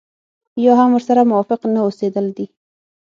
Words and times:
يا 0.63 0.73
هم 0.79 0.89
ورسره 0.93 1.21
موافق 1.31 1.61
نه 1.73 1.79
اوسېدل 1.85 2.25
دي. 2.37 2.45